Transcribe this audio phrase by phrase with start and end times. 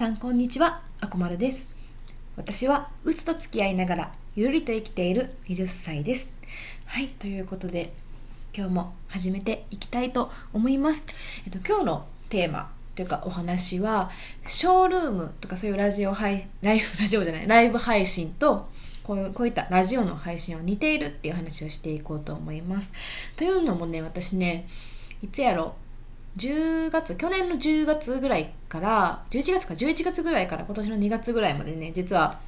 [0.00, 1.68] さんこんにちは、あこまるです。
[2.34, 6.32] 私はうつと付き合いながらゆるりと生きている20歳です。
[6.86, 7.92] はい、ということで
[8.56, 11.04] 今日も始めていきたいと思います。
[11.44, 14.10] えっと今日のテーマというかお話は
[14.46, 18.70] ショールームとかそういうラジオ配ライブ ラジオじゃないライブ配信と
[19.02, 22.90] こういうこういったラジオの配信は似ているっていう話をしていこうと思います。
[23.36, 24.66] というのもね私ね
[25.22, 25.74] いつやろ
[26.36, 32.38] 10月去年の10月ぐらいから11月か11月ぐらいから今年の2月ぐらいまでね実は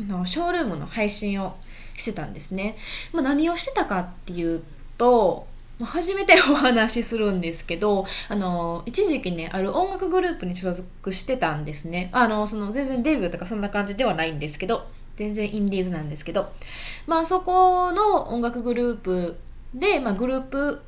[0.00, 1.56] あのショールームの配信を
[1.96, 2.76] してたんですね、
[3.12, 4.62] まあ、何をしてたかっていう
[4.96, 5.46] と
[5.82, 12.10] 初めてお話しするんですけどあの一時期ねある音楽グループに所属してたんですね。
[12.12, 16.52] あのその全然デビューとかそんな感じではないんですけど全然インディーズなんですけど。
[17.06, 19.38] まあそこの音楽グループ
[19.74, 20.82] で、まあ、グループ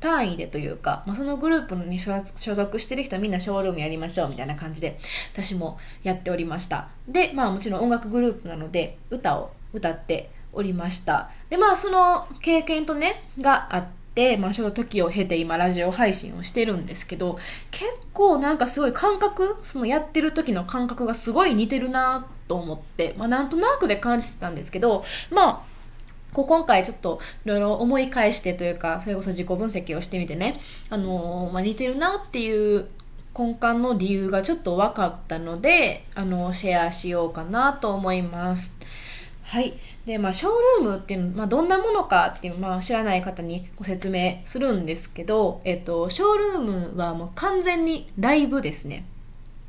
[0.00, 4.98] 単位でというか、まあ、そのグループに所属してる人はみんなショールームやりましょうみたいな感じで
[5.32, 6.88] 私もやっておりました。
[7.08, 11.30] でまあもちろん音楽グループなので歌を歌っておりました。
[11.50, 17.38] でまあその経験とねがあってまあ、その時を経て今ラジオ配信をしてるんですけど
[17.70, 17.84] 結
[18.14, 25.75] 構なんかすごい感覚そのやってる時の感覚がすごい似てるなと思って、まあ、なんとなくで感じてたんですけどまあ
[26.36, 32.88] こう今回ちょっといろいろ思い返してというかそれこそ自己分析をしてみてね、あのーまあ、似てるなっていう
[33.36, 38.74] 根幹の理由がちょっと分かったので、あのシェアしようかなと思います。
[39.44, 39.72] はい。
[40.04, 49.06] で、まあ、ショールームっていうの、まあ、どんなものかっていう、まあ、知らない方にご説明するんですけど、えっと、ショールームはもう完全にライブですね。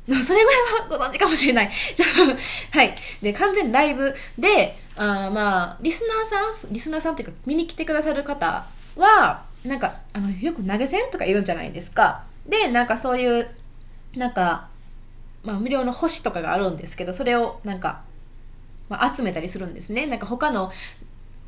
[0.24, 1.70] それぐらいはご存知かもしれない。
[1.94, 2.94] じゃあはい。
[3.20, 8.64] で、完全ライブで、あまあ、リスナーさん、リスナーさんっていうか、見に来てくださる方
[8.96, 12.24] は、なんか、あの、よく投げ銭とか言うんじゃないですか。
[12.46, 13.50] で、なんかそういう、
[14.14, 14.68] なんか、
[15.44, 18.00] まあ、無料の星とかがあるんですけど、それをなんか、
[18.88, 20.06] まあ、集めたりするんですね。
[20.06, 20.72] なんか他の、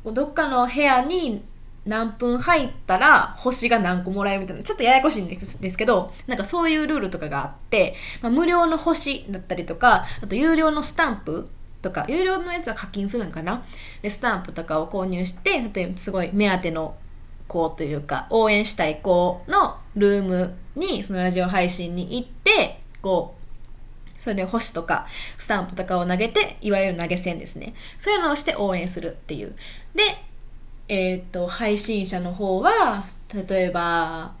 [0.05, 1.43] どっかの部屋に
[1.85, 11.49] 何分入ったら星が何個もらえるみたいな、ちょっとややこしいんですけど、なんかそういうルールとかがあって、まあ、無料の星だったりとか、あと有料のスタンプ
[11.81, 13.63] とか、有料のやつは課金するんかな。
[14.01, 16.95] で、スタンプとかを購入して、例えばすごい目当ての
[17.47, 23.41] 子というか、応援したい子のルームに、そのラジオ配信に行って、こう、
[24.21, 27.73] それで星とかスタンプとかを投げていわゆる投げ銭ですね。
[27.97, 29.55] そういうのをして応援するっていう。
[29.95, 30.03] で
[30.87, 33.03] えっ、と配信者の方は
[33.33, 34.33] 例えば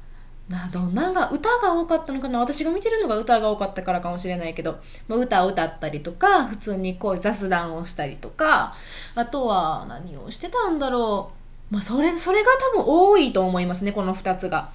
[0.49, 2.39] などんなんが歌が多かったのかな？
[2.39, 8.73] 私が見てるのが歌が多かったからかもしれないけど、まあ、歌を歌ったりとか普通にこう雑談をしたりとか
[9.15, 11.31] あとは何をしてたんだろ
[11.71, 14.71] うまあそれそれが多分多いと思いますねこの2つが。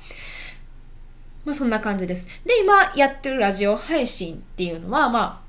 [1.45, 2.27] まあそんな感じです。
[2.45, 5.46] で、今やってるラジオ配信っていうのは、まあ、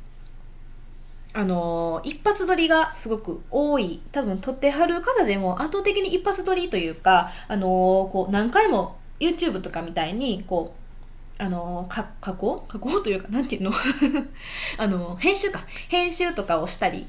[1.37, 4.01] あのー一発撮りがすごく多い。
[4.11, 7.67] 多分撮ってはる方でも圧倒的に一発撮りというか、あの
[8.11, 10.73] こう何回も YouTube とかみたいに、こ
[11.39, 12.65] う、あのか加工？
[12.67, 13.71] 加工というか、なんていうの？
[14.79, 15.63] あの編集か。
[15.89, 17.05] 編集とかをしたり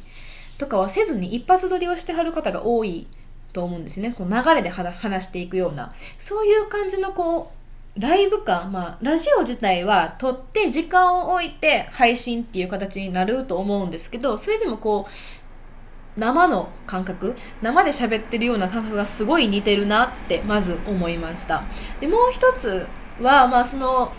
[0.58, 3.06] とかはせずに一発撮りをしてはる方が多い
[3.54, 4.12] と思うんですね。
[4.12, 5.94] こう流れで話していくような。
[6.18, 7.57] そういう感じのこう、
[7.96, 21.64] ライブ感、まあ、ラジオ自体は撮って時間を置いて配信っていう形になると思うんですけど、それでもこう、生の感覚、生で喋ってるような感覚がすごい似てるなって、まず思いました。
[22.00, 22.86] で、もう一つ
[23.20, 24.12] は、まあ、その、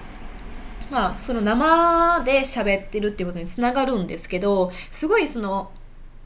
[0.90, 5.72] まあ、その生で喋ってるっていうことにつながるんですけど、すごいその、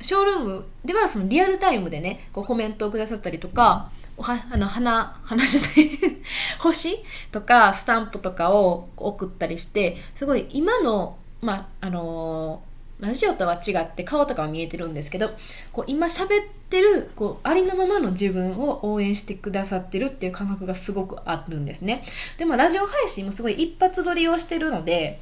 [0.01, 5.71] ショールームではそのリアルタイムでね、こうコメントをくださったりとか、おはあの花花じゃない
[6.59, 6.99] 星
[7.31, 12.73] とかスタンプとかを送ったりしてすごい今のまああのー
[13.03, 15.31] ラジオとは違って顔とかは見えてるんですけど
[15.73, 22.05] こう今喋ってるこうありのままの自分を応援してくださってるっていう感覚がすごくあるんですね。
[22.37, 25.19] でもラジオ配信もすごい一発撮りをしてるので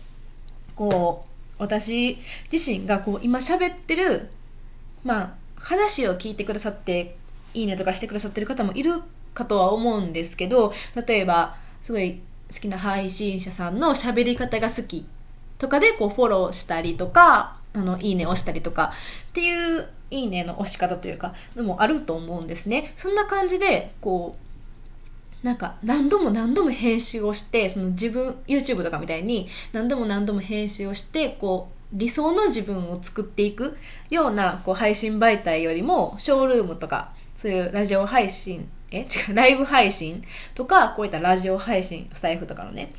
[0.76, 2.20] こう私
[2.52, 4.30] 自身がこう今喋ってる
[5.04, 7.16] まあ話を聞いてくださって
[7.54, 9.02] いいねとかしてくださってる方もいる
[9.34, 10.74] かとは思うんですけど
[11.08, 12.22] 例えばすごい
[12.52, 15.06] 好きな配信者さんの喋り方が好き
[15.58, 18.92] とかでこうフォローしたりとかあのいいね押したりとか
[19.30, 22.92] っていういいねの押し方というかのもあると思うんですね。
[22.98, 24.36] そんな感じでこ
[25.44, 33.78] うなんか何度も何度も編集をしてその自分 YouTube とかみたいに何度も何度も編集をしてこう理想の自分を作っていく
[34.10, 39.00] ようなこう配信媒体よりもショールームとかそういうラジオ配信え？
[39.30, 40.24] 違うライブ配信
[40.54, 42.94] とかこういったラジオ配信スタイフとかのね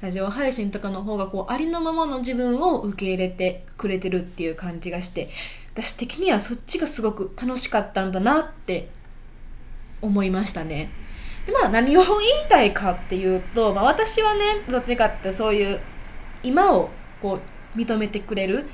[0.00, 5.28] ラジオ配信とかの方がこうありのままの自分を受け入れてくれてるっていう感じがして
[5.74, 8.88] 私的にはそっちがすごく楽しかったんだなって
[10.00, 10.90] 思いましたね。
[11.44, 12.12] でまあ何を言い
[12.48, 15.80] たいかっていうと、まあ、私はねどっちかってそういう
[16.44, 16.88] 今を
[17.20, 17.40] こ
[17.74, 18.68] う認めてくれる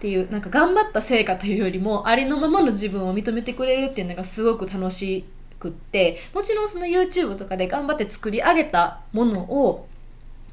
[0.00, 5.26] っていうなんか頑張った成果というよりもありのままの自分を認めてくれるっていうのがすごく楽し
[5.58, 9.86] くってもちろんその YouTube とかで頑張って作り上げたものを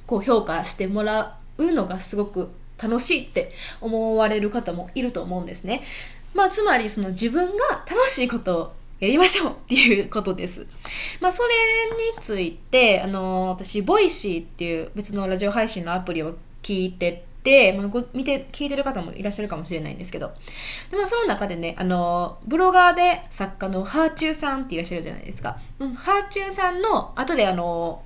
[0.06, 5.82] こう評価してもらうのがすごく楽しいって思われる方もいると思うんですね。
[6.34, 10.68] まあ、つまりその自分が楽しいことをやりましょうっていう ことです。
[11.22, 11.50] まあ、それ
[12.14, 20.34] について、あの私、 Voicy っていう別のラジオ配信のアプリを聞いてて、まあ、ご見て、聞いてる方もいらっしゃるかもしれないんですけど、
[20.92, 25.58] でまあ、その中でね、あのブロガーで作家のはあちゅうさんっていらっしゃるじゃないですか。
[25.80, 28.04] うん、はあちゅうさんの、後であの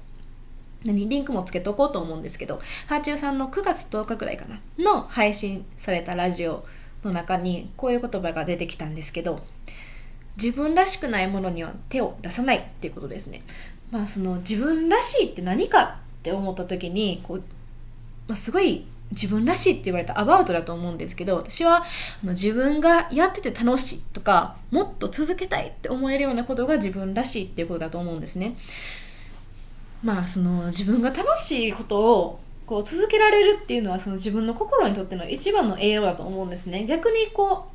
[0.86, 6.66] 何リンクもつけとこうと思うんですけどハーチューさんの9月10日くらいかなの配信されたラジオ
[7.04, 9.44] の中にこういう言葉が出てきたんですけど
[10.38, 13.44] 自分らしくないものには手を出さないっていうことですね。
[13.92, 17.44] まあその自分らしいって何かって思った時にこう、
[18.28, 21.86] まあ、すごい自分らしいって言われたアバウトだと思うんですけど私はあ
[22.24, 28.56] の自分がやってて楽しいとかもっと続けたいって思えるようなことが自分らしいっていうことだと思うんですね。
[30.04, 37.68] まあその自分が楽しいことをこう続けられるっていうのはその自分の心にとっての一番の栄養だと思うんですね逆にこ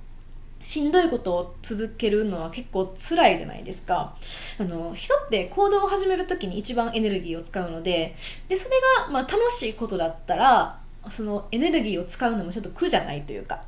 [0.60, 4.16] うしんどいことを続けるのは結構辛いじゃないですか
[4.58, 8.16] あの人って行動を始める時に一番エネルギーを使うので
[8.48, 10.80] でそれがまあ楽しいことだったら
[11.10, 13.62] そのエネルギーを使うのもちょっと苦じゃないというか。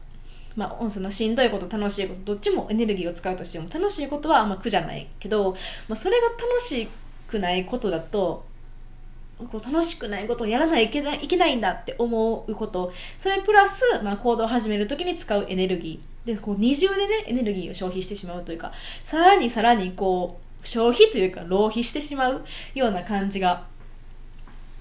[0.57, 5.53] まあ、そのしんどいこと楽しいことどっちもエネルギーを使うとしても楽しいことはあんま苦じゃないけど、
[5.87, 6.89] まあ、それが楽し
[7.29, 8.45] くないことだと
[9.39, 12.93] こう楽しくないことをやらないといけないいけないんだって思うこと。
[13.17, 16.27] それプラス、まあ、行動を始める時に使うエネルギー。
[16.27, 18.71] でこう二重でねエネルギーを消費してしまうというか
[19.05, 22.45] さらにさらにこう消費というか浪費してしまう
[22.75, 23.65] ような感じが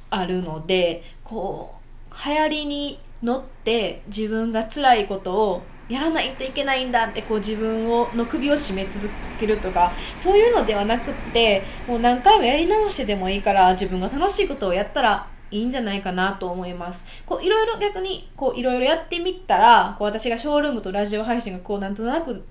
[0.10, 1.77] あるのでこう
[2.26, 9.10] 流行りに乗って自分が辛いことをやらないといけないんだってこう自分をの首を絞め続
[9.40, 17.06] けるとかそういうのではなくってもう何回もやり直してでもいいから自分が楽しいことをやったらいいんじゃないかなと思います。
[17.26, 22.44] こういろいろ逆にこういろいろやってみたらこう私がショールームとラジオ配信がこうなんとなく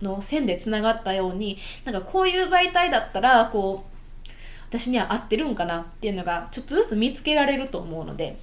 [0.00, 4.30] の線でつながったようになんかこういう媒体だったらこう
[4.70, 8.38] 私には合ってるんかなっていうのがちょっとずつ見つけられると思うので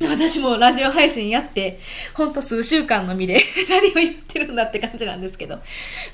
[0.00, 1.80] 私もラジオ配信やって、
[2.14, 5.58] ほんと数週間の身で 何を言ってるんだって感じなんですけど。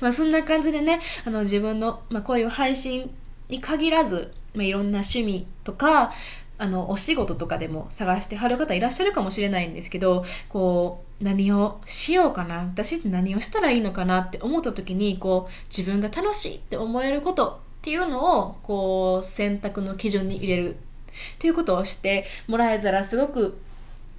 [0.01, 3.11] まあそんな感じでね、あの自分の、まあこういう配信
[3.47, 6.11] に限らず、まあいろんな趣味とか、
[6.57, 20.77] あのお仕事とかでも探してはる方いらっしゃるかもしれないんですけどこう何をしようかな私って何をしたらいいのかなって思った時にこう自分が楽しいって思えることっていうのをこう選択の基準に入れるっ
[21.39, 23.59] ていうことをしてもらえたらすごく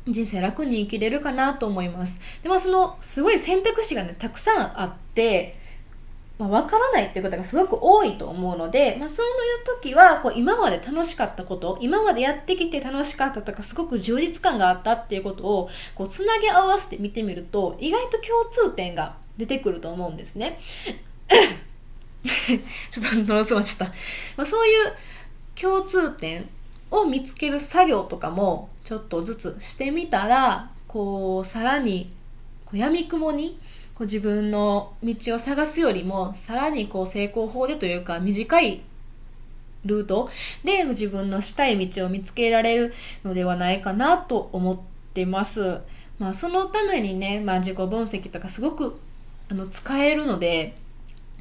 [0.07, 2.19] 人生楽に生きれるかなと思います。
[2.43, 5.59] でもそのすごい選択肢がねたくさんあって、
[6.39, 9.33] まあ、分からないっていうことがすごく多いと思うので、まあ、そういう
[9.83, 20.61] 時はこう今まで楽しかったこと今までやってきて楽しかったとかすごく充実感があったっていうことをこうつなぎ合わせて見てみると意外と共通点が出てくると思うんですね。
[22.91, 23.95] ちょっとノロスまちゃった。
[24.37, 24.93] まあ、そういう
[25.61, 26.49] 共通点
[26.91, 32.13] を見つける作業とかもちょっとずつしてみたらこうさらに
[32.65, 33.59] こう闇雲に
[33.95, 38.83] こう自分の道を探すよりもさらにこう成功法でというか短い
[39.85, 40.29] ルート
[40.65, 42.93] で自分のしたい道を見つけられる
[43.25, 44.79] のではないかなと思っ
[45.15, 45.81] てます。
[46.19, 48.99] まあ、そのためにね、まあ、自己分析とかすごく
[49.51, 50.77] あの使えるので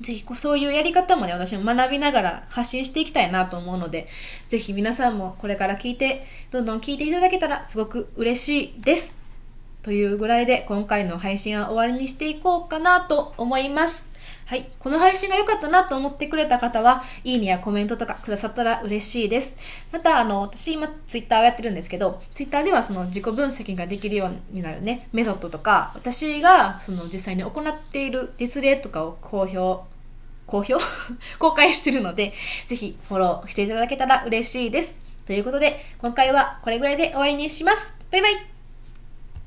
[0.02, 4.08] ぜひそういうやり方もね、私も学びながら発信していきたいなと思うので、
[4.50, 9.18] ぜひ皆さんもこれから聞いて、どんどん聞いていただけたらすごく嬉しいです。
[9.82, 14.10] というぐらいで今回の配信は終わりにしていこうかなと思います。
[14.46, 14.70] はい。
[14.80, 19.56] この配信が良かったなと思ってくれた方は、いいねやコメントとかくださったら嬉しいです。
[19.92, 29.96] また、あの、私今ツイッターをやってるんですけど、ツイッターではその自己分析ができるようになるね、メソッドとか、私がその実際に行っているディスレとかを公表
[30.46, 30.76] 公表？
[31.40, 32.34] 公開してるので、
[32.68, 34.96] ぜひフォローしていただけたら嬉しいです。
[35.26, 37.94] ということで、今回はこれぐらいで終わりにします。
[38.12, 38.55] バイバイ